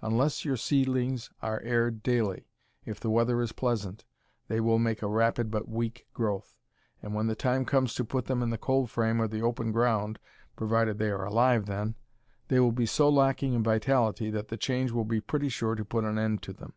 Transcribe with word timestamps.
Unless 0.00 0.46
your 0.46 0.56
seedlings 0.56 1.28
are 1.42 1.60
aired 1.60 2.02
daily, 2.02 2.48
if 2.86 2.98
the 2.98 3.10
weather 3.10 3.42
is 3.42 3.52
pleasant, 3.52 4.06
they 4.48 4.58
will 4.58 4.78
make 4.78 5.02
a 5.02 5.06
rapid 5.06 5.50
but 5.50 5.68
weak 5.68 6.06
growth, 6.14 6.56
and 7.02 7.14
when 7.14 7.26
the 7.26 7.34
time 7.34 7.66
comes 7.66 7.94
to 7.96 8.02
put 8.02 8.24
them 8.24 8.42
in 8.42 8.48
the 8.48 8.56
cold 8.56 8.88
frame 8.90 9.20
or 9.20 9.28
the 9.28 9.42
open 9.42 9.72
ground 9.72 10.18
provided 10.56 10.96
they 10.96 11.10
are 11.10 11.26
alive 11.26 11.66
then 11.66 11.96
they 12.48 12.58
will 12.58 12.72
be 12.72 12.86
so 12.86 13.10
lacking 13.10 13.52
in 13.52 13.62
vitality 13.62 14.30
that 14.30 14.48
the 14.48 14.56
change 14.56 14.90
will 14.90 15.04
be 15.04 15.20
pretty 15.20 15.50
sure 15.50 15.74
to 15.74 15.84
put 15.84 16.04
an 16.04 16.18
end 16.18 16.40
to 16.44 16.54
them. 16.54 16.72